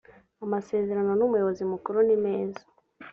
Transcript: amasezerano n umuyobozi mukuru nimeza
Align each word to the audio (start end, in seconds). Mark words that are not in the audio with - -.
amasezerano 0.45 1.11
n 1.15 1.21
umuyobozi 1.27 1.63
mukuru 1.71 1.97
nimeza 2.07 2.61